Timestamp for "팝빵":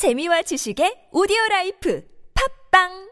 2.32-3.09